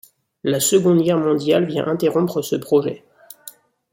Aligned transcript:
La 0.43 0.59
Seconde 0.59 1.03
Guerre 1.03 1.19
mondiale 1.19 1.65
vient 1.67 1.85
interrompre 1.85 2.41
ce 2.41 2.55
projet. 2.55 3.03